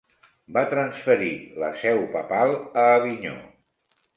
[0.55, 1.29] Va transferir
[1.65, 3.37] la seu papal a Avinyó.